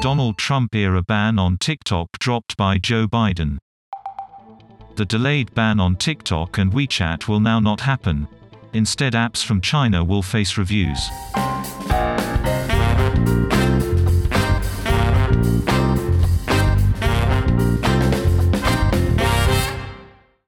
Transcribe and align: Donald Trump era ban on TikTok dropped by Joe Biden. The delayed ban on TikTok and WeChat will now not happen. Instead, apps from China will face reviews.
Donald 0.00 0.38
Trump 0.38 0.76
era 0.76 1.02
ban 1.02 1.40
on 1.40 1.58
TikTok 1.58 2.08
dropped 2.20 2.56
by 2.56 2.78
Joe 2.78 3.08
Biden. 3.08 3.58
The 4.94 5.04
delayed 5.04 5.52
ban 5.54 5.80
on 5.80 5.96
TikTok 5.96 6.58
and 6.58 6.72
WeChat 6.72 7.26
will 7.26 7.40
now 7.40 7.58
not 7.58 7.80
happen. 7.80 8.28
Instead, 8.74 9.14
apps 9.14 9.44
from 9.44 9.60
China 9.60 10.04
will 10.04 10.22
face 10.22 10.56
reviews. 10.56 11.08